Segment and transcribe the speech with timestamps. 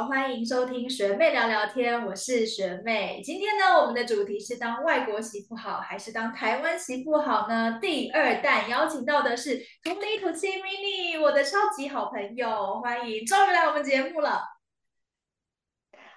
[0.00, 3.20] 好，欢迎收听学妹聊聊天，我是学妹。
[3.22, 7.78] 今天呢，我们的主题是当外国媳妇好，还是当台湾媳妇好呢？
[7.82, 14.40] 第二弹邀请到的是土里土气 mini，我的超级好朋友，欢迎终于来我们节目了。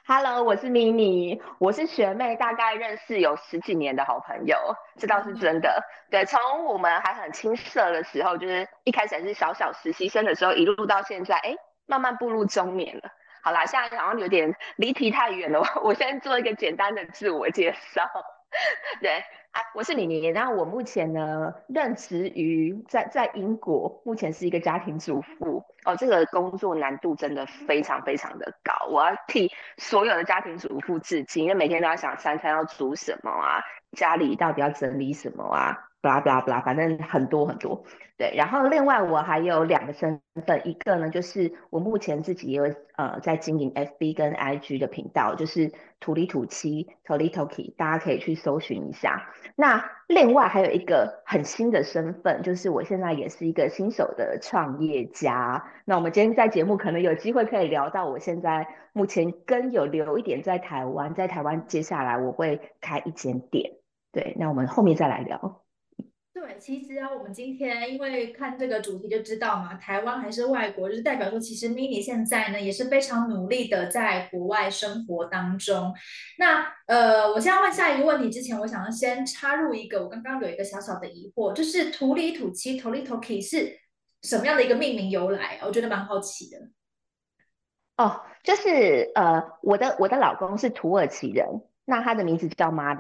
[0.08, 4.58] Hello，我是 mini，我是学妹，大概认识有十几年的好朋友，
[4.98, 5.84] 这倒是真的。
[6.10, 11.54] 对，从我们还很青涩的时候，就是一开始还是小小实习生的时候，一路到现在，哎，
[11.86, 13.10] 慢慢步入中年了。
[13.44, 18.10] 好啦，现在好像有点离题太远了，我先做一个简单的自我介绍。
[19.02, 19.24] 对。
[19.54, 25.96] 啊，我是李宁，然后我目前呢任职于在在英国，目前是一个家庭主妇哦。
[25.96, 35.92] 这个工作难度真的非常非常的高，我要替所有的家庭主妇致敬，因为每天都要想三餐要煮什么啊，家里到底要整理什么啊。
[36.04, 37.86] B 拉 a 拉 b 拉，反正很多很多，
[38.18, 38.34] 对。
[38.36, 49.30] 然后另外我还有两个身份，一个呢就是我目前自己也有呃在经营 FB 跟 IG 的频道，就是土里土七 t o l i Toki，大家可以去搜寻一下。
[49.56, 55.64] 那另外还有一个很新的身份，就是我现在也是一个新手的创业家。
[55.86, 63.72] 那我们今天在节目可能有机会可以聊到，我现在目前跟有留一点在台湾，在台湾接下来我会开一间店。
[64.12, 65.63] 对，那我们后面再来聊。
[66.34, 75.94] 对，其实啊，我们今天因为看这个主题就知道嘛，台湾还是外国，就是代表说，其实 Mini 现在呢也是非常努力的在国外生活当中。
[76.40, 83.80] 那呃，我现在问下一个问题之前，我想要先插入一个，我刚刚有一个小小的疑惑，就是土里土气 t o l i Toki 是
[84.24, 85.60] 什么样的一个命名由来？
[85.64, 86.58] 我觉得蛮好奇的。
[87.98, 91.46] 哦，就是呃，我的我的老公是土耳其人，
[91.86, 92.98] 那他的名字叫 m a r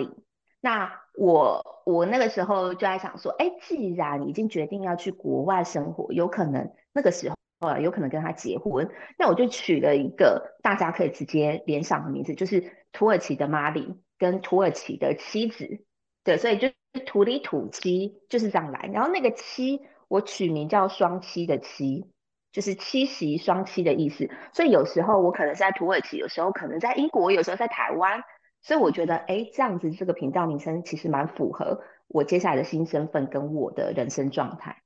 [0.61, 7.35] 那我我那个时候就在想说，哎，既然已经决定要去国外生活，有可能那个时候
[7.67, 15.85] 啊，有可能跟他结婚，那我就取了一个大家可以直接联想的名字，就是土耳其的玛丽跟土耳其的妻子，
[16.23, 16.69] 对，所以就
[17.05, 18.89] 土里土妻就是这样来。
[18.91, 22.07] 然后那个妻我取名叫双妻的妻，
[22.51, 24.29] 就是妻媳双妻的意思。
[24.51, 28.23] 所以有时候我可能在土耳其，有时候可能在英国，有时候在台湾。
[28.63, 34.77] 所以我觉得，哎，这样子这个频道名称其实蛮符合我接下来的新身份跟我的人生状态。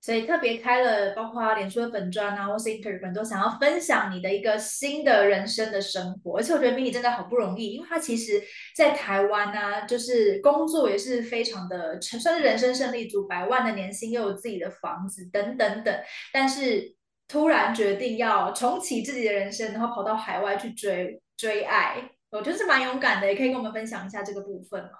[0.00, 6.38] 所以特别开了，包括脸书的粉砖啊，或是 Instagram 都想要分享你的一个新的人生的生活。
[6.38, 8.40] 而且我觉得 Mini 真的好不容易，因为他其实
[8.76, 15.96] 在台湾呢，就是工作也是非常的，算是人生胜利组，百万的年薪，又有自己的房子等等等。
[16.32, 16.94] 但是
[17.26, 21.20] 突然决定要重启自己的人生，然后跑到海外去追。
[21.34, 24.90] 追爱，我觉得是蛮勇敢的，也可以跟我们分享一下这个部分吗？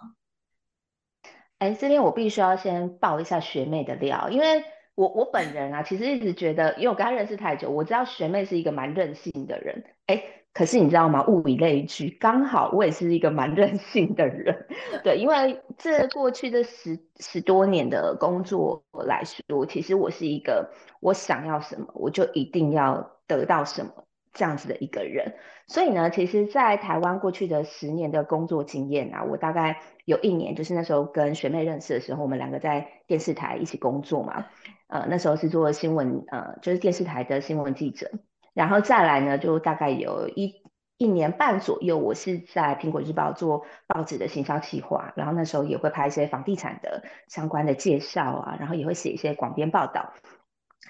[1.58, 4.62] 哎，这边我必须要先爆一下学妹的料，因为
[4.94, 9.82] 我我本人啊，其实一直觉得，因为我跟她认识太久，我知道学妹是一个蛮任性的人。
[10.06, 10.22] 哎，
[10.52, 11.24] 可是你知道吗？
[11.26, 14.66] 物以类聚，刚好我也是一个蛮任性的人。
[15.02, 20.68] 对，因为这过去这十十多年的工作来说，其实我是一个
[21.00, 24.04] 我想要什么，我就一定要得到什么。
[24.32, 25.34] 这样子的一个人，
[25.66, 34.46] 所以呢，其实，在台湾过去的十年的工作经验啊，我大概有一年，就是那时候跟学妹认识的时候，我们两个在电视台一起工作嘛，
[34.88, 38.10] 呃，那时候是做新闻，呃，就是电视台的新闻记者，
[38.54, 40.62] 然后再来呢，就大概有一
[40.96, 50.14] 一年半左右，我是在苹果日报做报纸的行销企划，然后那时候也会拍一些房地产的相关的介绍啊，然后也会写一些广编报道，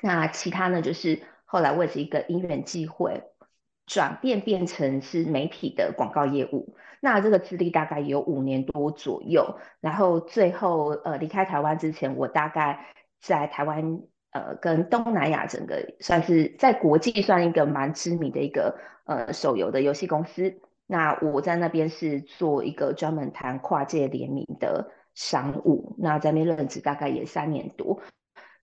[0.00, 3.24] 那其他呢，就是后来为了一个因缘际会。
[3.87, 12.87] 转变变成是媒体的广告业务，那这个资历大概有五年多左右，然后最后呃离开台湾之前，我大概
[13.21, 14.00] 在台湾
[14.31, 28.01] 呃跟东南亚整个算是在国际算一个蛮知名的一个呃手游的游戏公司，那我在那边是做一个专门谈跨界联名的商务，那在那边任职大概也三年多，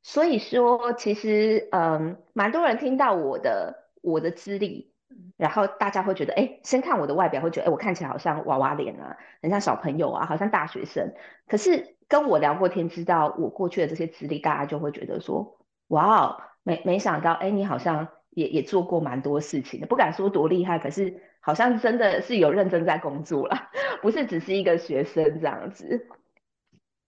[0.01, 4.93] 所以说其实嗯蛮多人听到我的我的资历。
[5.37, 11.13] 然后大家会觉得，哎，先看我的外表，会觉得，哎，我看起来好像娃娃脸啊，很像小朋友啊，好像大学生。
[11.47, 15.57] 可是跟我聊过天，知道我过去的这些资历，大家就会觉得说，
[15.87, 23.69] 哇哦，没没想到，哎，你好像也也做过蛮多事情的，不敢说多厉害，可是好像真的是有认真在工作了，
[24.01, 26.07] 不是只是一个学生这样子。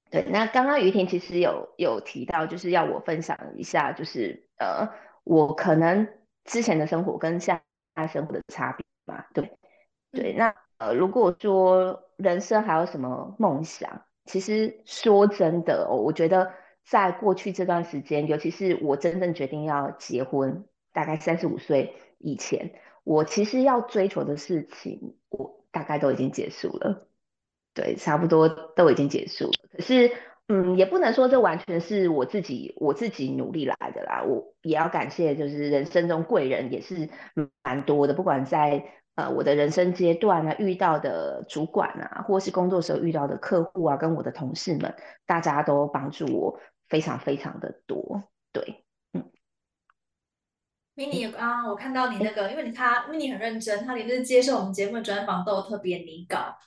[0.10, 4.90] 对，那刚刚于婷其实有有提到，就是要我分享一下，就是呃，
[5.24, 6.08] 我可能
[6.44, 7.62] 之前的生活跟现
[8.08, 9.58] 生活的差别嘛，对
[10.12, 16.54] 对，那呃，如果说人生还有什么梦想，其实说真的，我觉得
[16.86, 27.08] 在过去这段时间，尤其是我真正决定要结婚，大概三十五岁以前，我其实要追求的事情，我大概都已经结束了。
[27.74, 29.54] 对，差不多都已经结束了。
[29.72, 30.12] 可是，
[30.54, 34.22] 嗯，也不能说这完全是我自己我自己努力来的啦。
[34.22, 37.08] 我也要感谢，就是人生中贵人也是
[37.64, 38.84] 蛮多的，不管在
[39.16, 44.94] 呃我的人生阶段啊遇到的主管啊，或是工作时候遇到的客户啊，跟我的同事们，
[45.26, 46.60] 大家都帮助我
[46.90, 48.24] 非常非常的多。
[48.52, 48.84] 对，
[49.14, 49.24] 嗯。
[50.98, 56.58] mini 刚刚我看到你那个，因为你他 mini 很认真，他连是接受我们节目的专访都特别拟稿。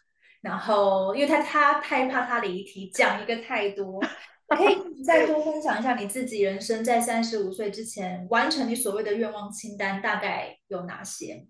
[0.45, 3.99] 然后，因为他他太怕他离题，讲一个太多，
[4.49, 11.47] 可以 再多分享一下你自己人生在三十五岁之前完成你所谓的愿望清单大概有哪些？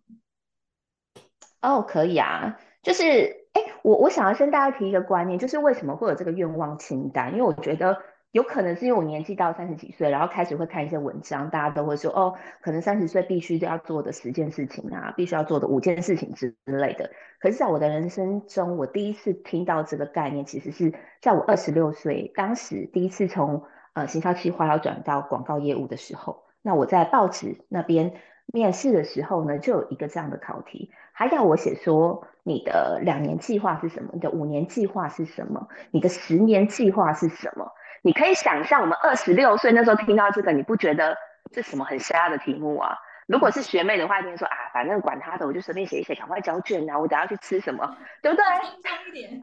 [1.60, 7.32] 哦，可以啊，就是哎，我我想要先大家提一个观念，就是为什么会有这个愿望清单？
[7.32, 8.00] 因为我觉得。
[8.34, 17.12] 有可能是因为我年纪到三十几岁，然后开始会看一些文章，大家都会说哦，可能三十岁必须要做的十件事情啊，必须要做的五件事情之类的。
[17.38, 28.14] 可是，在我的人生中，我第一次听到这个概念，其实是在我二十六岁，当时第一次从呃行销企划要转到广告业务的时候，那我在报纸那边
[28.46, 37.70] 面试的时候呢，就有一个这样的考题，还要我写说你的两年计划是什么，你的五年计划是什么，你的十年计划是什么。
[38.04, 41.16] 你可以想象，我们二十六岁那时候听到这个，你不觉得
[41.50, 42.94] 这什么很瞎的题目啊？
[43.26, 46.98] 如果是学妹的话，一定说啊，反正管他的，我就随便写一写，赶快交卷啊！
[46.98, 48.44] 我等下去吃什么，对不对？
[48.60, 49.42] 轻松一点。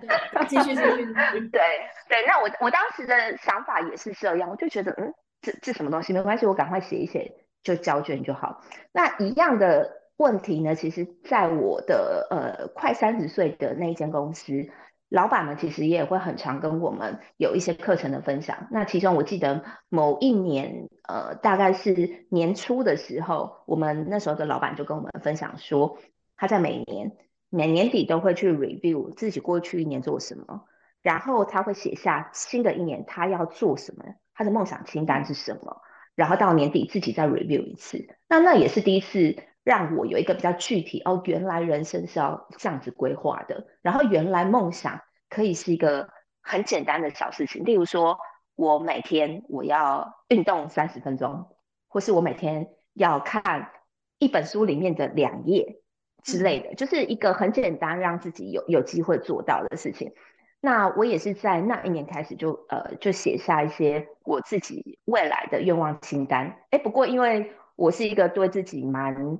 [0.00, 1.04] 对，继续继续。
[1.52, 1.60] 对
[2.08, 5.12] 对，那我我当时的想法也是这样，我就觉得，嗯，
[5.42, 7.30] 这这什么东西没关系，我赶快写一写
[7.62, 8.62] 就交卷就好。
[8.90, 14.70] 那一样的问题呢，其实在我的呃快三十岁的那一间公司。
[15.08, 18.66] 老板们其实也会很常跟我们有一些课程的分享。
[18.70, 25.98] 那其中我记得某一年，呃，大概是年初的时候，我们那时候的老板就跟我们分享说，
[26.36, 27.12] 他在每年
[27.48, 30.64] 每年底都会去 review 自己过去一年做什么，
[31.02, 34.04] 然后他会写下新的一年他要做什么，
[34.34, 35.82] 他的梦想清单是什么，
[36.16, 38.08] 然后到年底自己再 review 一次。
[38.28, 39.36] 那那也是第一次。
[39.64, 43.66] 让我有一个比较具体哦，原来人生是要这样子规划的。
[43.82, 46.08] 然后原来梦想可以是一个
[46.42, 48.18] 很简单的小事情，例如说
[48.54, 51.46] 我每天我要运动三十分钟，
[51.88, 53.70] 或是我每天要看
[54.18, 55.80] 一本书里面的两页
[56.22, 60.12] 之类的，就是一个很简单让自己有有机会做到的事情。
[60.60, 66.56] 那我也是在那一年开始就呃就写下一些我自己未来的愿望清单。
[66.70, 69.38] 哎，不过因为我是一个对自己蛮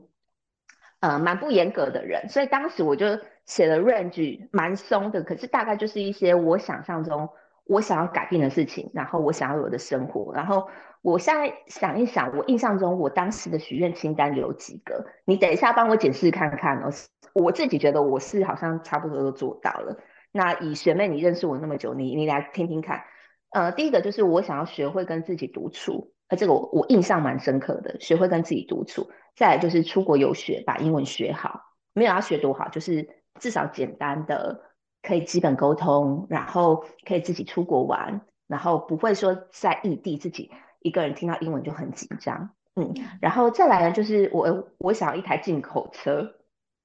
[1.05, 3.05] 呃，蛮不严格的人，所以当时我就
[3.45, 7.29] 写了 range 蛮松的，可是大概就是一些我想象中
[7.67, 10.67] 我想要改变的事情，然后我想要有的生活，然后
[11.03, 16.89] 我现在想一想，我印象中我当时的许愿清单有几个，你等一下帮我解释看看哦。
[17.35, 19.99] 我自己觉得我是好像差不多都做到了。
[20.33, 23.03] 那以学妹你认识我那么久，你你来听听看。
[23.51, 29.11] 呃，第一个就是我想要学会跟自己独处，呃，这个我我印象蛮深刻的，学会跟自己独处。
[29.37, 31.61] 再来就是出国游学，把英文学好，
[31.93, 33.09] 没有要学多好，就是
[33.41, 34.61] 至少简单的
[35.03, 46.37] 可以基本沟通，然后可以自己出国玩，然后不会说在异地自己一个人听到英文就很紧张，嗯，然后再来呢，就是我我想要一台进口车，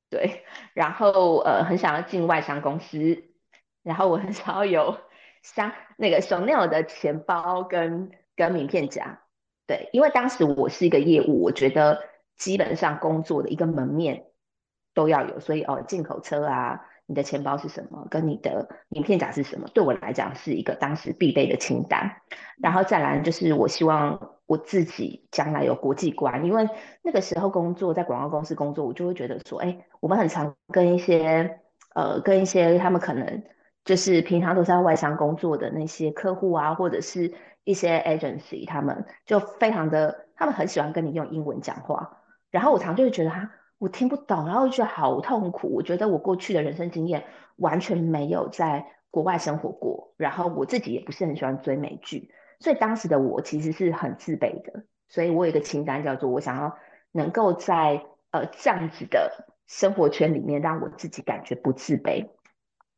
[0.09, 3.25] 对，然后呃很想要进外商公司，
[3.83, 4.97] 然后我很想要有
[5.43, 9.21] 像那个 Chanel 的钱包跟跟名片夹，
[9.69, 11.99] 对，因为当时我是一个业务，我觉得。
[12.39, 14.27] 基本上工作的一个门面
[14.93, 22.21] 都要有，所以哦，进口车啊，你的钱包是什么，跟你的名片夹是什么，对我来讲是一个当时必备的清单。
[22.57, 26.69] 然后再来就是我希望我自己将来有国际观，因为
[27.01, 31.59] 那个时候工作在广告公司工作，我就会觉得说，哎，我们很常跟一些
[31.93, 33.43] 呃，跟一些他们可能
[33.89, 42.19] 就是平常都在外商工作的那些客户啊，或者是一些 agency，他们就非常的，他们很喜欢跟你用英文讲话。
[42.51, 45.73] 然后我常就会觉得哈，我听不懂，然后就觉得好痛苦。
[45.73, 47.23] 我觉得我过去的人生经验
[47.55, 52.29] 完全没有在国外生活过，然后我自己也不是很喜欢追美剧，
[52.59, 54.83] 所以当时的我其实是很自卑的。
[55.07, 56.77] 所以我有一个清单叫做我想要
[57.11, 62.27] 能够在呃这样子的生活圈里面让我自己感觉不自卑。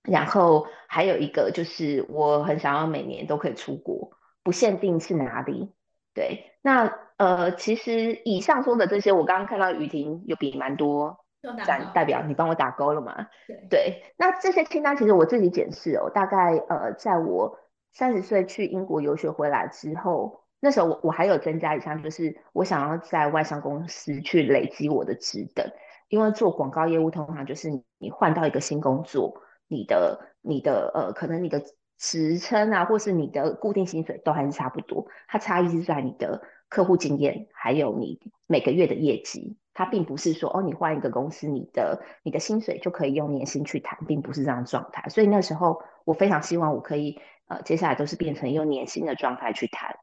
[0.04, 4.12] 然后还有一个就是我很想要每年都可以出国，
[4.44, 5.74] 不限定是哪里。
[6.14, 6.94] 对，那。
[7.22, 11.24] 呃，其实以上说的这些，我刚刚看到雨婷有比蛮多，
[11.68, 13.28] 代代表你帮我打勾了吗？
[13.70, 17.60] 对，那这些清单其实我自己检视哦，大概呃，在我
[17.94, 25.64] 三十岁去英国游学回来之后，那时候我我还有增加一项，就是我想要在外商公司去累积我的职等，
[26.10, 29.40] 因为做广告业务通常就是你换到一个新工作，
[29.72, 31.64] 你的你的呃可能你的
[31.98, 39.58] 职称啊，或是你的固定薪水都还是差不多，它差异是在你的客户经验，还有你每个月的业绩。
[39.74, 45.08] 它并不是说哦，你换一个公司，你的你的薪水就可以用年薪去谈，并不是这样状态。
[45.08, 49.96] 所以那时候我非常希望我可以呃，接下来都是变成用年薪的状态去谈。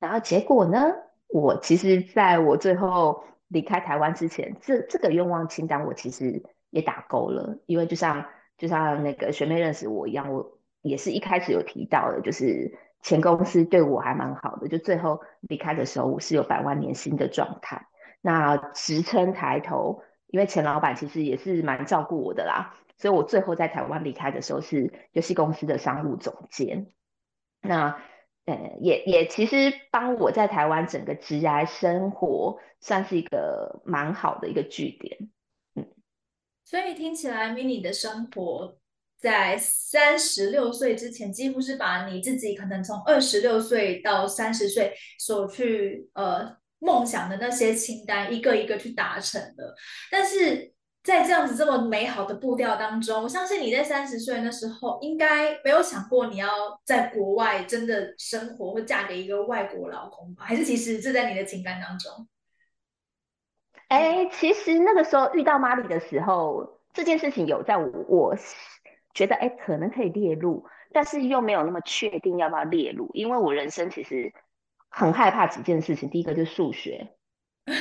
[0.00, 0.92] 然后结果呢，
[1.28, 8.24] 我其实在我最后离开台湾之前，这这个愿望清单我其实也打勾了，因为就像
[8.62, 17.88] 就像那个学妹认识我一样，我也是一开始有提到的，就是前公司对我还蛮好的，就最后离开的时候我是有百万年薪的状态。
[18.20, 26.86] 那职称抬头，因为前老板其实也是蛮照顾我的啦，所以我最后在台湾离开的时候是游戏公司的商务总监。
[27.60, 28.00] 那
[28.44, 35.30] 呃，也也其实帮我在台湾整个职涯生活算是一个蛮好的一个据点。
[36.64, 38.76] 所以听起来，mini 的生活
[39.20, 46.56] 在三十六岁之前，几乎是把你自己可能从二十六岁到三十岁所去呃。
[46.84, 49.72] 梦想的那些清单，一个一个去达成的。
[50.10, 56.48] 但是在这样子这么美好的步调当中，我相信你在三十岁那时候，应该没有想过你要
[56.84, 60.44] 在国外真的生活，或嫁给一个外国老公吧？
[60.44, 62.26] 还是其实这在你的情感当中？
[63.92, 68.36] 哎，其实那个时候遇到玛丽的时候，这件事情有在我我
[69.12, 74.32] 觉得哎，可能可以列入，但是又没有那么确定要不要列入，因为我人生其实。
[74.94, 77.14] 很害怕几件事情，第一个就是数学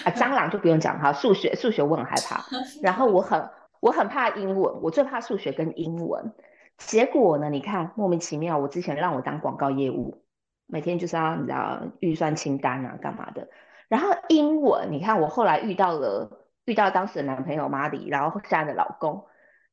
[0.05, 2.41] 啊，蟑螂就不用讲哈，数学数学我很害怕，
[2.81, 3.49] 然后我很
[3.81, 6.33] 我很怕英文，我最怕数学跟英文。
[6.77, 10.23] 结果呢，你看莫名其妙，我之前让我当广告业务，
[10.67, 13.49] 每天就是要你知道预算清单啊干嘛的，
[13.91, 19.25] 然后英文，你看我后来遇到了遇到当时的男朋友玛丽，然后现在的老公，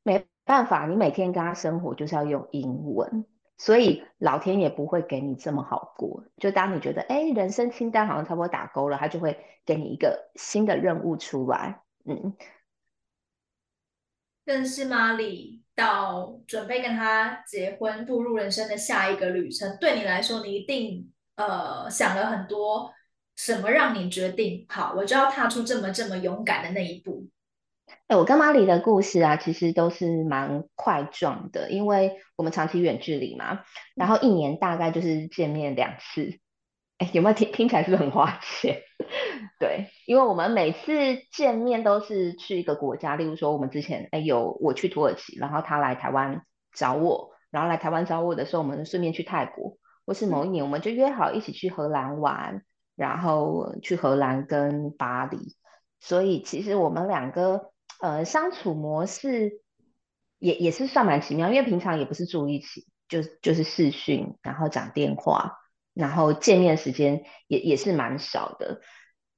[0.03, 3.25] 没办法，你每天跟他生活就是要用英文。
[3.57, 6.25] 所以老天也不会给你这么好过。
[6.35, 11.81] 就当你觉得，哎，人生清单好像差不多打勾了，他就会给你一个新的任务出来。
[12.03, 12.35] 嗯，
[14.43, 22.91] 认识玛丽到准备跟他结婚，步入人生的下一个旅程，对你来说，你一定呃想了很多，
[23.39, 27.25] 什么让你决定好，我就要踏出这么这么勇敢的那一步。
[28.07, 33.61] 哎，我跟玛丽的故事啊，其实都是蛮快状的，因为我们长期远距离嘛，
[33.95, 36.37] 然后一年大概就是见面两次。
[36.97, 38.81] 哎，有没有听听起来是不是很花钱？
[39.57, 40.89] 对，因为我们每次
[41.31, 46.41] 见面都是去一个国家，例如说我们之前哎有我去土耳其，然后他来台湾
[46.73, 52.63] 找我，然后来台湾找我的时候，我们顺便去泰国，或是某一年我们就约好一起去荷兰玩，
[52.99, 55.55] 然后去荷兰跟巴黎，
[55.99, 57.71] 所以其实我们两个。
[58.01, 59.59] 呃，相处模式
[60.37, 65.57] 也也是算蛮奇妙，因为平常也不是住一起，就就是视讯，然后讲电话，
[65.93, 68.79] 然后见面时间也也是蛮少的，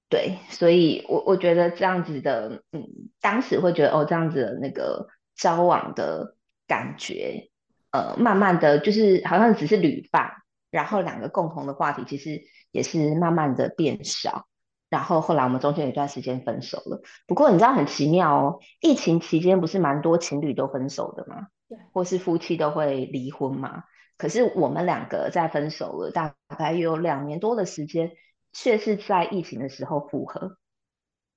[0.10, 2.86] 对，所以我我觉得这样子的，嗯，
[3.20, 6.36] 当时会觉得哦，这样子的那个交往的
[6.68, 7.50] 感觉，
[7.90, 10.34] 呃，慢慢的就是好像只是旅伴，
[10.72, 14.48] 然后两个共同的话题其实也是慢慢的变少。
[14.90, 17.02] 然后后来我们中间有一段时间分手了。
[17.28, 21.48] 不过你知道很奇妙哦，疫情期间不是蛮多情侣都分手的吗？
[21.70, 23.84] 对，或是夫妻都会离婚嘛。
[24.18, 28.12] 可是我们两个在分手了大概有两年多的时间，
[28.52, 30.58] 却是在疫情的时候复合。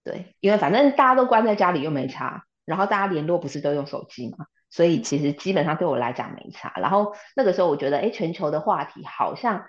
[0.02, 6.72] 对，因为反正大家都关在家里又没差，然后大家联络不是都用手机嘛，所以其实基本上对我来讲没差。
[6.80, 9.66] 然后那个时候我觉得，哎，全球的话题好像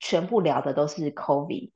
[0.00, 1.72] 全部聊的都是 COVID。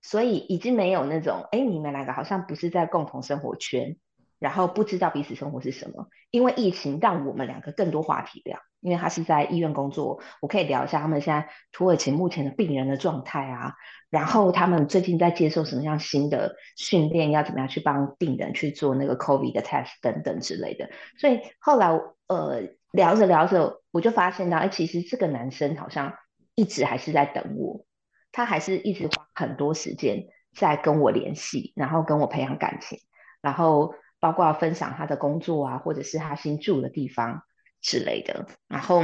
[0.00, 3.98] 所以已经没有那种，哎，你们两个好像不是在共同生活圈，
[4.40, 6.08] 然后不知道彼此生活是什么。
[6.32, 13.74] 因为疫情让我们两个更多话题聊，因为他是在医院工作，我可以聊一下他们现在土耳其目前的病人的状态啊，
[14.10, 20.90] 然后他们最近在接受什么样新的训练，要怎么样去帮病人去做那个 COVID 的 test 等等之类的。
[21.18, 21.88] 所以后来
[22.26, 26.14] 呃聊着聊着，我就发现到，哎，其实这个男生好像
[26.54, 27.84] 一直还是在等我。
[28.32, 33.00] 他还是一直花很多时间在跟我联系，然后跟我培养感情，
[33.42, 37.42] 然后包括分享他的工作啊，或者是他新住的地方
[37.80, 38.46] 之类的。
[38.68, 39.02] 然后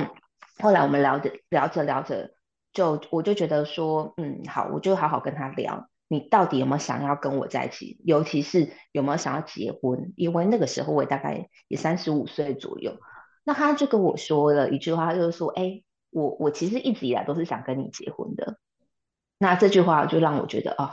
[0.58, 2.30] 后来我们聊着聊着聊着，
[2.72, 7.98] 就我就觉得说，嗯，好，我就好好跟他聊，你到底有没有想要跟我在一起？
[8.04, 10.12] 尤其是有没有想要结婚？
[10.16, 12.98] 因为那个时候我大概也三十五岁左右。
[13.44, 18.58] 那他就跟我说了一句话，就是说，哎，我我其实一直以来都是想跟你结婚的。
[19.38, 20.90] 那这句话就让我觉得哦，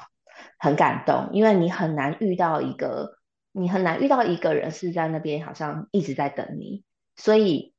[0.59, 3.17] 很感动，因为你很难遇到一个，
[3.53, 6.83] 你很难遇到一个人是在那边好像一直在等你，
[7.15, 7.73] 所以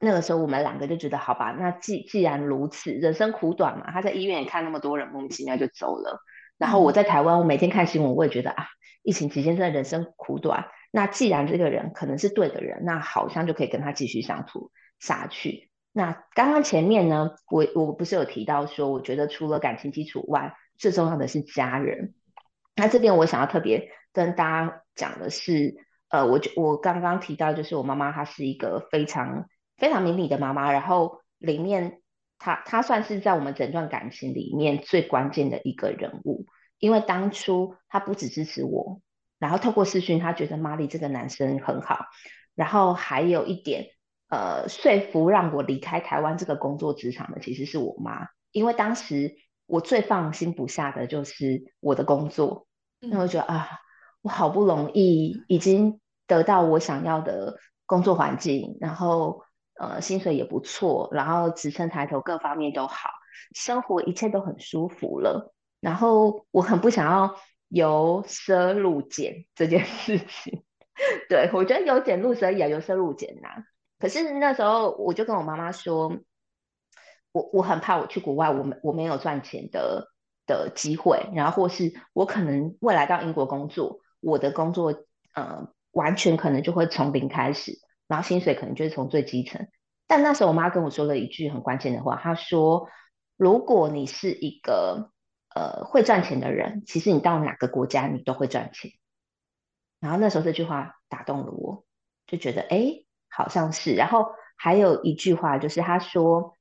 [0.00, 6.20] 那个时候我们两个就觉得好吧，那既既然如此，人生苦短嘛，他在医院也看那么多人，莫名其妙就走了。
[6.56, 8.66] 然后我在台湾，我每天看新闻，我也觉得啊，
[9.02, 10.66] 疫情期间真的人生苦短。
[10.92, 15.70] 那既然这个人可能是对的人，那好像就可以跟他继续相处下去。
[15.92, 22.14] 那刚刚前面呢，我我不是有提到说，我觉得除了感情基础外，最重要的是家人。
[22.76, 25.74] 那这边我想要特别跟大家讲的是，
[26.08, 32.00] 呃，我就我刚刚提到就是我妈妈她是一个非常非常明理的妈妈，然后里面
[32.38, 36.46] 她她算是在我们整段感情里面最关键的一个人物，
[36.78, 39.00] 因为当初她不只支持我。
[39.38, 42.06] 然后透过视讯，她觉得玛丽这个男生很好。
[42.54, 43.86] 然后还有一点，
[44.28, 48.28] 呃，说服让我离开台湾这个工作职场的，其实是我妈。
[48.52, 49.34] 因为当时
[49.66, 52.68] 我最放心不下的就是我的工作，
[53.00, 53.68] 那我觉得啊，
[54.22, 59.42] 我好不容易已经得到我想要的工作环境，然后
[59.78, 63.10] 呃，薪水也不错，然后职称抬头各方面都好，
[63.54, 65.52] 生活一切都很舒服了。
[65.80, 67.36] 然后我很不想要。
[67.74, 70.62] 由奢入俭这件事情，
[71.30, 73.64] 对我觉得由俭入奢易啊，由奢入俭难。
[73.98, 76.14] 可是那时候我就跟我妈妈说，
[77.32, 80.08] 我我很怕我去国外，我没我没有赚钱的
[80.46, 87.72] 的机会，然后或是我可能未来到英国工作，我的工作呃完全可能就会从零开始，
[88.08, 89.68] 然后薪水可能就是从最基层。
[90.06, 92.88] 但那时候我妈跟我说了一句很关键的话，她说
[93.36, 95.10] ：“如果你是一个。”
[95.54, 98.90] 呃，会赚钱的人，其实你到哪个国家，你都会赚钱。
[100.00, 101.84] 然后那时候这句话打动了我，
[102.26, 103.94] 就觉得哎，好像是。
[103.94, 106.56] 然后还有一句话，就是她说，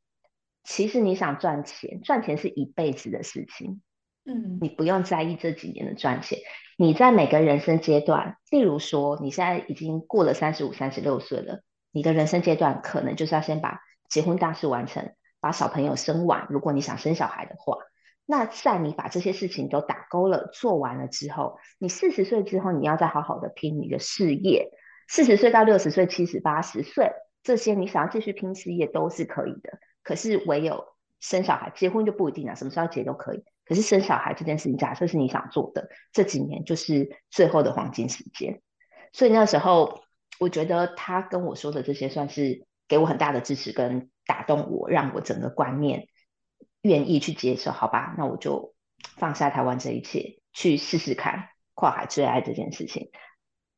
[0.65, 3.81] 其实你想赚钱，赚钱是一辈子的事情。
[4.25, 6.39] 嗯，你不用在意这几年的赚钱。
[6.81, 16.47] 你在每个人生阶段，例如说，你现在已经过了三十五、三十六岁了，你的人生阶段可能就是要先把结婚大事完成，把小朋友生完。
[16.49, 17.77] 如果你想生小孩的话。
[18.25, 24.71] 那在你把这些事情都打勾了、做完了之后，你四十岁之后，你要再好好的拼你的事业。
[25.07, 27.11] 四十岁到六十岁、七十八十岁，
[27.43, 29.77] 这些你想要继续拼事业都是可以的。
[30.01, 30.85] 可是唯有
[31.19, 33.43] 生小孩、结婚就不一定了，什么时候结都可以。
[33.71, 38.61] 可是生小孩这件事情，假设是你想做的，这几年就是最后的黄金时间。
[39.13, 40.01] 所以那时候，
[40.41, 46.09] 我觉得他跟我说的这些，算是给我很大的支持跟打动我，让我整个观念。
[46.81, 48.73] 愿意去接受，好吧，那我就
[49.15, 53.11] 放下台湾这一切，去试试看跨海追爱这件事情。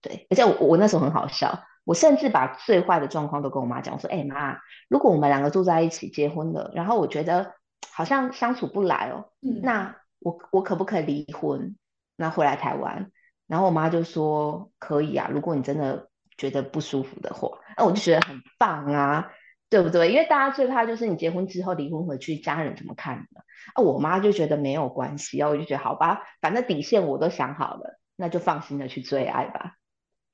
[0.01, 7.53] 对，而且我我那时候很好笑，我甚至把最坏的状况都跟我妈讲，我说：“哎妈，如果我们两个住在一起结婚了，然后我觉得
[7.93, 9.29] 好像相处不来哦，
[9.61, 11.75] 那我我可不可以离婚，
[12.15, 13.11] 那回来台湾？”
[13.47, 19.31] 然后我妈就说：“可以啊，如果你真的觉得不舒服的话。”那我就觉得很棒啊。
[19.69, 20.11] 对不对？
[20.11, 23.41] 因为大家最怕就是你结婚之后离婚回去，家人怎么看呢？
[23.73, 29.73] 啊，我妈就觉得没有关系啊，我就觉得好吧，反正底线我都想好了，那就放心的去追爱吧。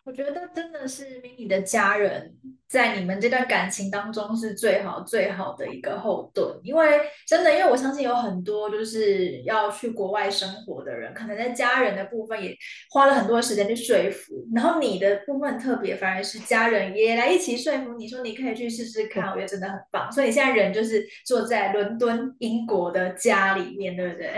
[0.09, 2.33] 我觉得真的是 mini 的家人
[2.67, 12.57] 在你们这段感情当中是最好最好的一个后盾，因为真的，因为我相信有很多就是要去国外生活的人，可能在家人的部分也
[12.89, 20.11] 花了很多时间去说服，然后你的部分特别反而是家人也来一起说服你说你可以去试试看， 我觉得真的很棒。
[20.11, 24.31] 所以你现在人就是坐在伦敦英国的家里面，对不对？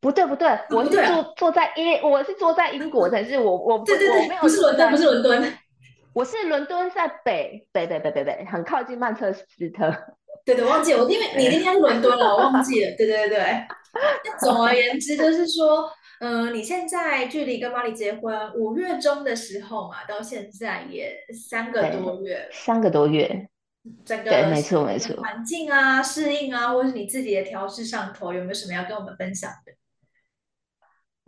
[0.00, 5.58] 不对不对，我是坐坐在英，我是坐在英国，但是我我对对对，不是伦敦，不是伦敦，
[6.12, 9.92] 我是伦敦在北北北北北北，很靠近曼彻斯特。
[10.46, 12.90] 对对，忘记我，因为 你那天是伦敦了，我忘记了。
[12.96, 13.66] 对对对对，
[14.40, 23.48] 总而言之就是说，嗯，你现在距离跟玛丽结婚五月中的时候嘛，到现在也三个多月，三个多月，
[24.06, 29.72] 整个对，没错没错，环境啊、适应啊，或是你自己的调试上头，有没有什么要跟我们分享的？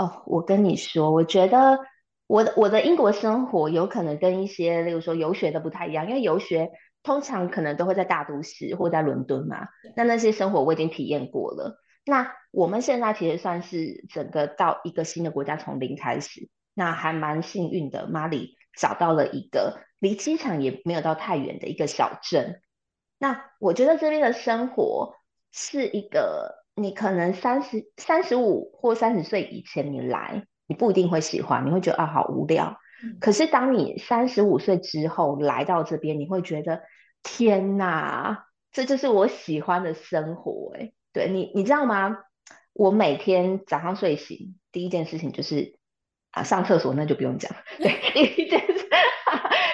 [0.00, 1.78] 哦，我跟你说，我觉得
[2.26, 6.70] 我的我的英国生活有可能跟一些，例如说游学的不太一样，因为游学
[7.02, 9.68] 通常可能都会在大都市或在伦敦嘛。
[9.94, 11.78] 那那些生活我已经体验过了。
[12.06, 18.06] 那我们现在其实算是整个到一个新的国家从零开始，那还蛮幸运的。
[18.06, 22.62] 马里找到了一个离机场也没有到太远的一个小镇。
[23.18, 25.16] 那我觉得这边的生活
[25.52, 26.59] 是一个。
[26.80, 32.78] 你可能三十三十五或三十岁以前你来，你不一定会喜欢，你会觉得啊好无聊。
[33.20, 36.82] 可是当你三十五岁之后来到这边，你会觉得
[37.22, 40.74] 天哪，这就是我喜欢的生活。
[40.78, 42.16] 哎，对你，你知道吗？
[42.72, 45.78] 我每天早上睡醒第一件事情就是
[46.30, 47.52] 啊上厕所，那就不用讲。
[47.78, 48.88] 对，第一件事，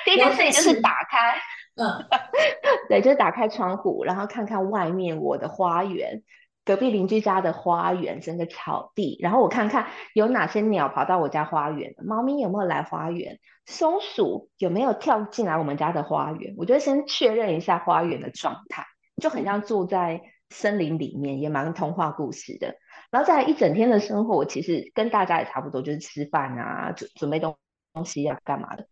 [0.05, 1.37] 第一件事情就是打开，
[1.77, 2.09] 嗯，
[2.89, 6.23] 对，就是打开窗户，然后看看外面我的花园。
[6.67, 18.85] 隔壁邻居家的花园，整个草地，然后我看看有哪些鸟跑到我家花园，猫咪有没有来花园，松鼠有没有跳进来我们家的花园，我就先确认一下花园的状态，
[19.23, 22.75] 就很像住在森林里面，也蛮童话故事的。
[23.13, 27.57] 然后再一整天的生活，其实跟大家也差不多，就是吃饭啊，准准备东
[27.93, 28.89] 东西啊，干嘛的。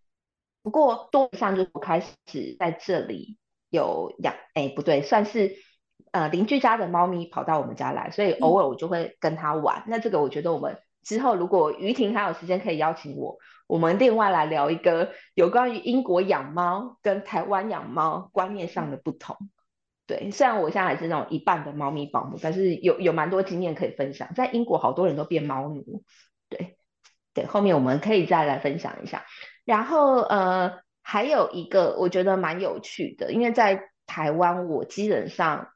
[0.63, 3.37] 不过多上就开始在这里
[3.69, 5.57] 有养，哎，不对，算是。
[6.13, 9.83] 呃，邻居家的猫咪跑到我们家来，所以偶尔我就会跟它玩。
[9.89, 19.37] 那这个我觉得我们之后如果于婷还有时间，可以邀请我，我们另外来聊一个有关于英国养猫跟台湾养猫观念上的不同。
[20.07, 24.33] 对，虽然我现在还是那种一半的猫咪保姆，但是有有蛮多经验可以分享。
[24.37, 26.05] 在英国好多人都变猫奴，
[26.49, 26.77] 对
[27.35, 29.25] 对，后面我们可以再来分享一下。
[29.65, 35.71] 然后呃，还有一个我觉得蛮有趣的，因为在台湾我基本上。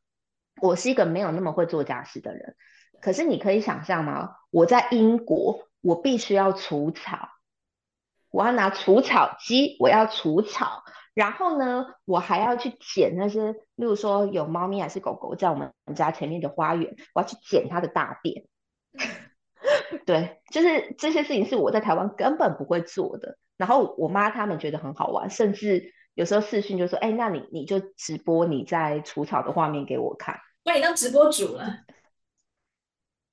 [0.61, 2.57] 我是一个没有那么会做家事的人，
[3.01, 4.31] 可是你可以想象吗？
[4.51, 7.29] 我在英国，我必须要除草，
[8.31, 10.83] 我要拿除草机，我要除草，
[11.15, 18.47] 然后呢，我还要去捡那些，例如说有猫咪还是狗狗在我们家前面的花园，我要去捡它的大便。
[20.07, 23.39] 对，就是这些事情是我在台湾根本不会做的。
[23.57, 31.79] 然后我妈他们觉得很好玩，甚至有时候视讯就说：“哎，那你你就直播你在除草的画面给我看。”把你当直播主了，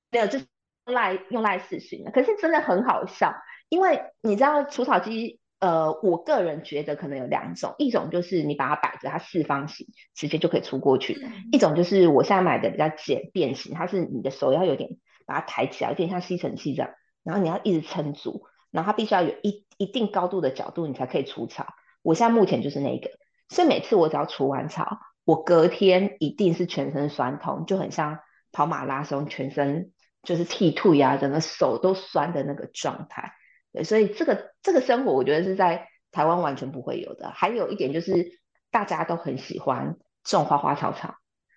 [0.10, 0.46] 没有，就是
[0.86, 2.12] 赖用赖视讯的。
[2.12, 3.36] 可是真的很好笑，
[3.68, 11.16] 因为你知道除草机，呃，我个人觉得可能有两种，一种就是你把它摆着，它四方形，直接就可以出过去；
[11.52, 14.92] 一种就是我现在买的比较简便型，它是你的手要有点
[15.26, 16.92] 把它抬起来，有点像吸尘器这样，
[17.24, 21.68] 然后你要一直撑住，然后它必须要有一一定高度的角度，你才可以除草。
[22.02, 23.10] 我现在目前就是那个，
[23.50, 25.00] 所以每次我只要除完草。
[25.26, 28.20] 我隔天一定是全身酸痛，就很像
[28.52, 33.34] 跑马拉松，全身就是剃兔呀，整个手都酸的那个状态。
[33.74, 37.32] 对，所以这个这个生活，我觉得是在台湾完全不会有的。
[37.32, 41.16] 还有一点就是，大家都很喜欢种花花草草，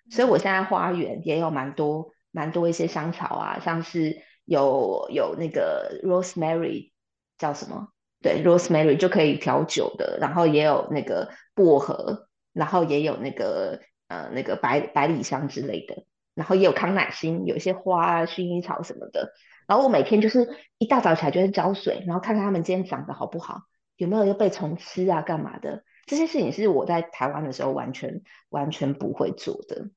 [0.09, 6.91] 所以我现在花园也有蛮多蛮多一些香草啊，像是有有那个 rosemary
[7.37, 7.89] 叫什么？
[8.21, 12.28] 对，rosemary 就可以调酒的，然后也有那个薄荷。
[12.59, 16.03] 然后也有那个呃那个百百里香之类的，
[16.35, 19.31] 然后也有康乃馨，有一些花啊、薰衣草什么的。
[19.65, 23.61] 然后我每天就是一大早起来就是浇水，然后看看它们今天长得好不好，
[23.95, 25.83] 有没有又被虫吃啊干嘛的。
[26.05, 29.89] 这些事情是我在台湾的时候完全完全不会做的。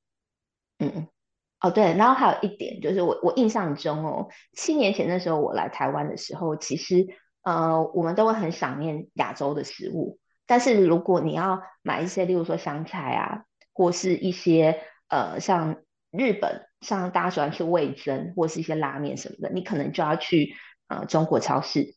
[0.79, 1.09] 嗯，
[1.61, 7.09] 哦对，然后还有一点就是我我印象中哦，七年前的时候我来台湾的时候，其实
[7.43, 10.19] 呃我们都会很想念亚洲的食物。
[10.53, 15.77] 但是如果你要买一些，例如说香菜啊，或是一些呃像
[16.11, 20.53] 日本，像大家喜欢吃味增，或是一些拉面什么的，你可能就要去
[20.89, 21.95] 呃中国超市，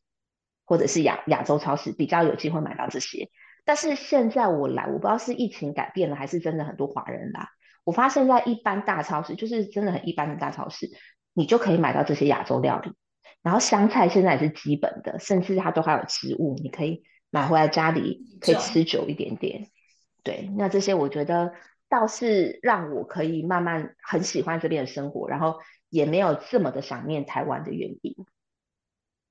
[0.63, 3.29] 或者是亚亚洲超市，比较有机会买到这些。
[3.65, 7.49] 但是现在我来，我不知道是疫情改变了，还是真的很多华人来，
[7.83, 10.89] 我发现在一般大超市，就是真的很一般的大超市，
[11.33, 12.93] 你就可以买到这些亚洲料理。
[13.43, 17.03] 然后香菜现在也是基本的，甚至它都还有植物，你可以。
[17.35, 19.67] 买回来家里可以吃久一点点，
[20.23, 21.51] 对，那这些我觉得
[21.89, 28.15] 倒是让我可以慢慢很喜欢这边的生活，然后也没有这么的想念台湾的原因。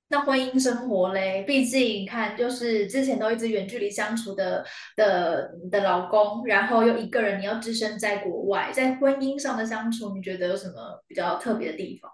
[0.08, 4.62] 那婚姻生活嘞，毕竟看就是之前都一直远距离相处的
[4.96, 12.10] 的的老公，然后又一个人你要置身在国外，在婚姻上的相处，你觉得有什么比较特别的地方？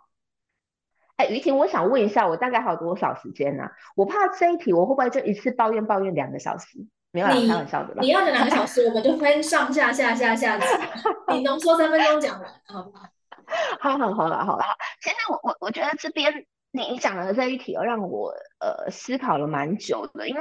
[1.20, 3.64] 哎，于婷，我想问一下，我大概还有多少时间呢？
[3.94, 6.78] 我怕这一题我会不会就一次抱怨抱怨两个小时？
[7.12, 10.64] 没有开玩笑的你要的两个小时，我们就分上下下下下集，
[11.28, 13.04] 你浓缩三分钟讲完，好不好？
[13.80, 14.64] 好好好了好了，
[15.02, 20.40] 其实我我我觉得这边你讲的这一题，让我呃思考了蛮久的，因为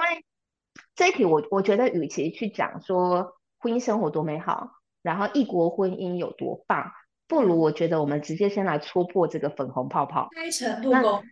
[0.96, 4.70] 这一题我我觉得，与其去讲说婚姻生活多美好，
[5.02, 6.90] 然后异国婚姻有多棒。
[7.30, 11.24] 不如我觉得我们直接先来戳破这个粉红泡泡，开诚布公。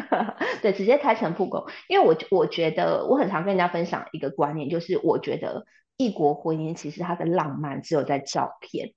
[0.60, 1.64] 对，直接开诚布公。
[1.88, 5.64] 因为我我觉得我很常跟人家分享一个观念，就是我觉得
[5.96, 8.92] 异国婚姻其实它的浪漫只有在照片，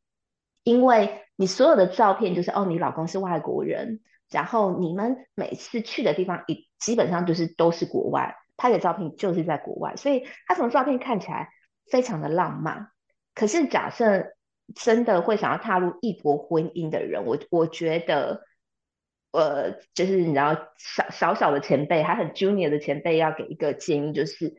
[0.64, 11.48] 因为你所有的照片就是哦，你老公是外国人，然后你们每次去的地方一基本上就是都是国外，拍的照片就是在国外，所以他从照片看起来
[11.90, 12.90] 非常的浪漫。
[13.34, 14.34] 可是假设
[14.76, 18.44] 真的会想要踏入异国婚姻的人，我我觉得
[19.32, 24.56] 呃，就是你知道小小小的前辈，还很 junior 的前辈要给一个建议，就是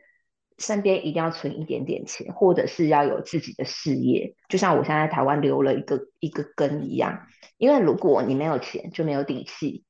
[0.57, 7.27] 身边一定要存一点点钱，或者是要有自己的事业，就像我现在台湾留了一个一个根一样。
[7.57, 9.83] 因为如果你没有钱，就没有底气。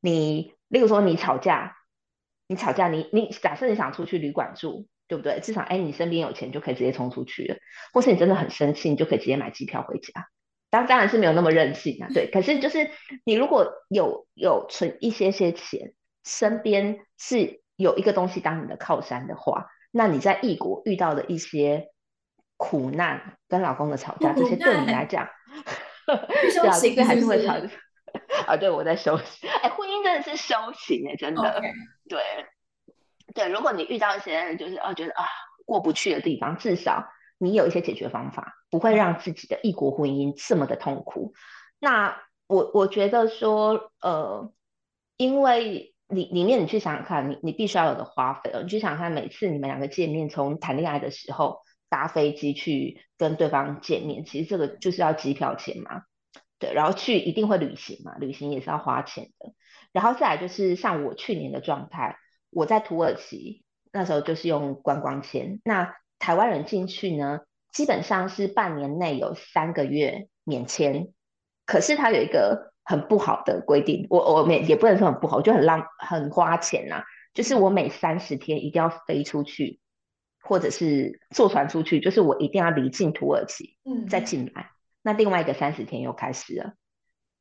[0.00, 1.76] 你例如说你吵架，
[2.46, 5.40] 你吵架，你你假设你想出去旅馆住，对不对？
[5.40, 7.56] 至少哎，你身边有钱就可以直接冲出去了，
[7.92, 10.28] 或是你真的很生气，你就可以直接买机票回家。
[10.68, 12.28] 当当然是没有那么任性啊，对。
[12.30, 12.90] 可是就是
[13.24, 21.92] 你如果有有存一些些钱，身边是有一个东西当你的靠山的话，那你在异国遇到的一些
[22.56, 25.28] 苦难，跟老公的吵架，这些对你来讲，
[26.04, 27.54] 对啊，这还是会吵
[28.46, 28.56] 啊。
[28.56, 29.46] 对，我在休息。
[29.46, 31.62] 哎，婚姻真的是修行哎，真的。
[32.08, 32.20] 对
[33.36, 35.22] 对，如果你遇到一些就是哦觉得啊
[35.64, 37.06] 过不去的地方，至少。
[37.38, 41.34] 你有一些解决方法，不会让自己的异国婚姻这么的痛苦。
[41.78, 44.50] 那我我觉得说，呃，
[45.18, 56.04] 因为里里面你去想想看，你你必须要有的花费哦，你去想想看，每次你们两个见面，从谈恋爱的时候搭飞机去跟对方见面，其实这个就是要机票钱嘛，
[56.58, 59.52] 对，然后去一定会旅行嘛，旅行也是要花钱的。
[59.92, 62.16] 然后再来就是像我去年的状态，
[62.50, 65.94] 我在土耳其那时候就是用观光签，那。
[66.18, 71.12] 台湾人进去呢，基本上是半年内有三个月免签。
[71.66, 77.04] 可是它有一个很不好的规定，我我每也不能说很不好，就很浪很花钱呐。
[77.34, 79.78] 就是我每三十天一定要飞出去，
[80.40, 84.70] 或者是坐船出去，就是我一定要离境土耳其，嗯，再进来。
[85.02, 86.72] 那另外一个三十天又开始了。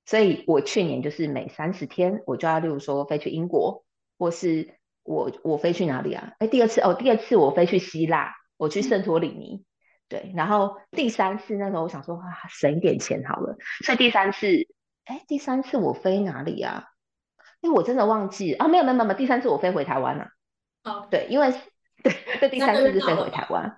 [0.05, 3.85] 所以我去年就是每三十天我就要，例如说飞去英国，
[4.19, 6.33] 或是我我飞去哪里啊？
[6.39, 8.33] 哎，第二次哦，第二次我飞去希腊。
[8.57, 9.65] 我去圣托里尼，
[10.07, 14.47] 对，然后第三次那时候我想说啊，省一点钱好了，所以第三次，
[15.03, 16.85] 哎，第三次我飞哪里啊？
[17.59, 20.27] 因为我真的忘记啊，没有没有没有，第三次我飞回台湾了。
[20.85, 21.53] 哦，对，因为
[22.01, 23.75] 对，这第三次是飞回台湾，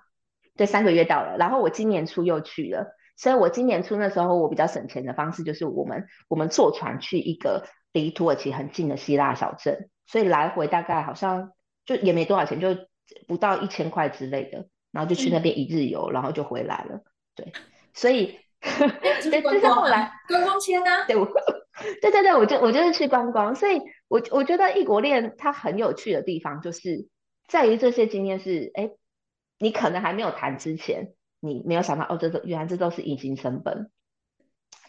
[0.56, 2.86] 对，三个月到了，然后我今年初又去了，
[3.16, 11.52] 所以我今年初那时候我比较省钱的方式就是我们我们坐船去一个离土耳其很近的希腊小镇，所以来回大概好像
[11.86, 12.76] 就也没多少钱，就。
[13.26, 17.00] 不到一千块之类的，然后就去那边一日游，然后就回来了。
[17.34, 17.54] 对，
[17.94, 20.90] 所以 对，这是后来观光签呢。
[21.06, 21.24] 对，我
[22.02, 23.54] 对对对，我就我就是去观光。
[23.54, 27.08] 所以，我我觉得异国恋它很有趣的地方，就是
[27.46, 28.90] 在于这些经验是，哎，
[29.58, 33.90] 你可能还没有谈之前，你没有想到哦，这都原来这都是隐形成本。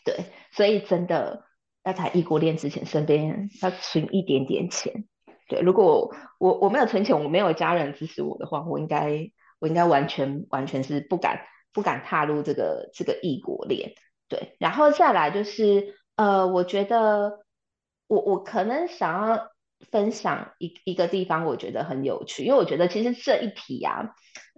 [0.03, 1.45] 对，所以真的
[1.83, 5.05] 要谈异国恋之前，身边要存一点点钱。
[5.47, 11.41] 对，如果我我没有存钱，我没有家人支持我的话，我应该我应该完全完全是不敢
[11.73, 13.93] 不敢踏入这个这个异国恋。
[14.27, 17.39] 对，然后再来就是呃，我觉得
[18.07, 19.47] 我我可能想要
[19.89, 24.13] 分享一一个地方，我觉得很有趣，因为我觉得其实这一题啊，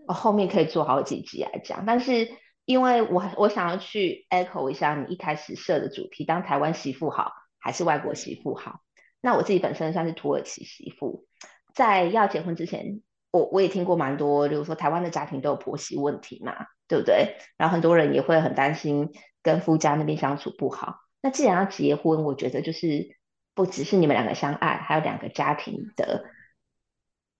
[0.08, 2.28] 我后面可以做好几集来讲，但是
[2.72, 8.80] 因为我我想要去 echo 一下你一开始设的主题，当台湾媳妇好还是外国媳妇好？
[9.20, 11.28] 那我自己本身算是土耳其媳妇，
[11.76, 16.56] 在要结婚之前，我我也听过蛮多，比如说台湾的家庭都有婆媳问题嘛，
[16.88, 17.36] 对不对？
[17.58, 19.10] 然后很多人也会很担心
[19.44, 21.02] 跟夫家那边相处不好。
[21.22, 23.18] 那既然要结婚，我觉得就是
[23.54, 26.24] 不只是你们两个相爱，还有两个家庭的，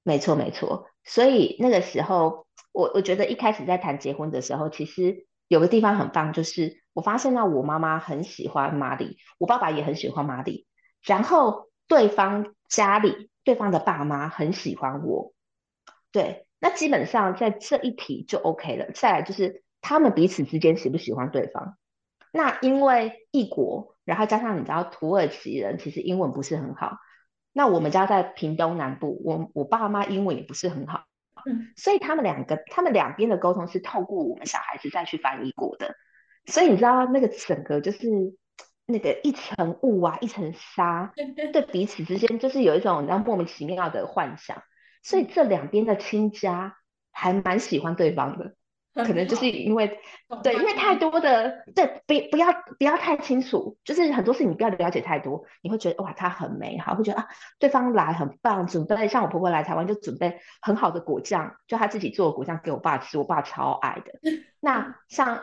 [0.04, 0.90] 没错没错。
[1.06, 10.66] 所以那个时候，我我觉得一开始在谈结婚的时候，其实有个地方很棒，就是我发现到我妈妈很喜欢玛丽，我爸爸也很喜欢玛丽，
[11.02, 11.70] 然后。
[11.88, 15.34] 对方家里，对方的爸妈很喜欢我，
[16.14, 18.92] 对，那基本上在这一题就 OK 了。
[18.94, 21.76] 再来就是他们彼此之间喜不喜欢对方。
[22.32, 26.96] 那因为异国，然后加上你知道土耳其人其实英文不是很好，
[27.52, 31.04] 那我们家在屏东南部，我我爸妈英文也不是很好，
[31.46, 35.96] 嗯，所以他们两个，他们两边的沟通是透过我们小孩子再去翻译过的，
[36.46, 38.08] 所以你知道那个整个就是。
[38.88, 41.14] 那个一层雾啊，一层沙，
[41.54, 44.64] 对彼此之间就是有一种让莫名其妙的幻想，
[45.02, 46.76] 所以这两边的亲家
[47.10, 48.56] 还蛮喜欢对方的。
[49.06, 50.00] 可能就是因为，
[50.44, 57.28] 对，因为太多的，对，不不要不要太清楚，就是很多事情你不要了解太多，你会觉得哇，他很美好，会觉得啊，
[57.58, 64.12] 对方来很棒，准备像我婆婆来台湾就准备很好的果酱，就她自己做的果酱给我爸吃，我爸超爱的。
[64.60, 65.40] 那像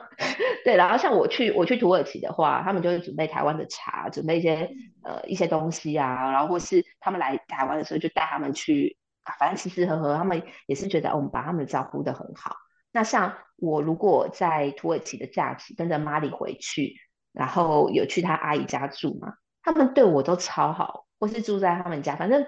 [0.64, 4.70] 对，然后像我去我去土耳其的话，他们就会准备台湾的茶，准备一些
[5.02, 8.96] 呃一些东西啊，然后或是他们来台湾的时候就带他们去，
[9.38, 12.54] 反正吃吃喝喝，他们也是觉得我们把他们照顾的很好。
[12.92, 16.96] 那像我如果在土耳其的假期跟着玛丽回去，
[17.32, 22.46] 然后有去他阿姨家住嘛，他们对我都超好，或是住在他们家，反正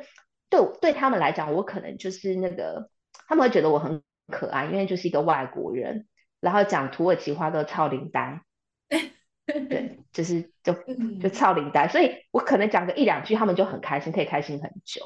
[0.48, 2.90] 对对他们来讲，我可能就是那个，
[3.29, 6.07] 他们会觉得我很可爱，因为就是一个外国人，
[6.40, 8.40] 然后讲土耳其话都超灵丹，
[9.46, 10.72] 对，就是就
[11.20, 15.03] 就超灵丹，所以我可能讲个一两句，他们就很开心，可以开心很久。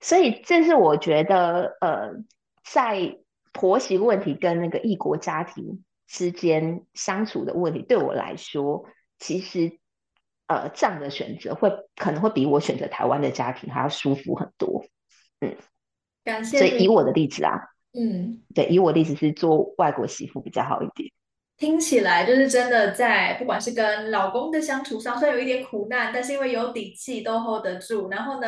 [0.00, 2.10] 所以这是我觉得，呃，
[2.62, 3.16] 在
[3.54, 8.84] 婆媳问题跟那个异国家庭之间相处的问题，对我来说，
[9.18, 9.78] 其实。
[10.46, 14.84] 呃，这样的选择会可能会比我选择台湾的家庭还要舒服很多。
[15.40, 15.56] 嗯，
[16.22, 16.58] 感谢。
[16.58, 17.58] 所以以我的例子啊，
[17.98, 21.10] 嗯，对，以我例子是做外国媳妇比较好一点。
[21.56, 28.10] 听起来就是真的在不管是跟老公的相处上，虽然有一点苦难，但是因为有底气都 hold 得住。
[28.10, 28.46] 然后呢？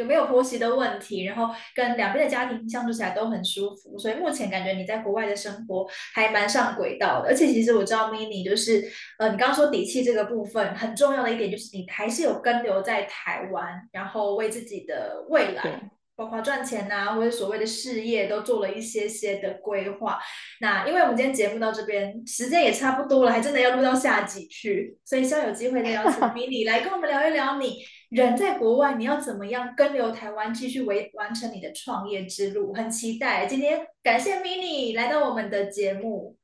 [0.00, 1.24] 有没有婆媳的问题？
[1.26, 7.28] 然后跟两边的家庭相处起来都很舒服，所以目前感觉你在国外的生活还蛮上轨道的。
[7.28, 8.82] 而且其实我知道 mini 就是，
[9.18, 20.18] 呃，你刚刚说底气这个部分很重要的一点就是你还是有跟留在台湾，然后为自己的未来，包括赚钱呐，或者所谓的事业都做了一些些的规划。
[20.60, 27.82] 那因为我们今天节目到这边时间也差不多了，还真的要录到下集去，所以希望有机会再邀请 mini 来跟我们聊一聊你。
[28.10, 32.74] 人在国外，你要怎么样跟留台湾，继续为完成你的创业之路？
[32.74, 36.36] 很期待今天感谢 mini 来到我们的节目，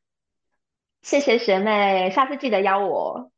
[1.03, 3.31] 谢谢学妹，下次记得邀我。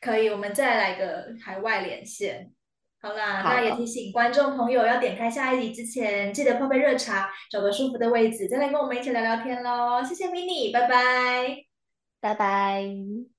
[0.00, 2.50] 可以，我们再来个海外连线。
[3.00, 10.02] 好啦，那也提醒观众朋友要点开下一集之前，记得泡杯热茶，找个舒服的位置，再来跟我们一起聊聊天喽。
[10.02, 11.64] 谢谢 mini，拜拜，
[12.20, 13.33] 拜拜。